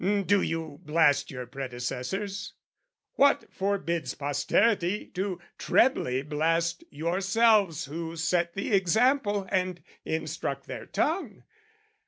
Do 0.25 0.41
you 0.41 0.79
blast 0.83 1.29
your 1.29 1.45
predecessors? 1.45 2.53
What 3.17 3.53
forbids 3.53 4.15
Posterity 4.15 5.05
to 5.13 5.39
trebly 5.59 6.23
blast 6.23 6.83
yourselves 6.89 7.85
Who 7.85 8.15
set 8.15 8.55
the 8.55 8.71
example 8.73 9.45
and 9.51 9.83
instruct 10.03 10.65
their 10.65 10.87
tongue? 10.87 11.43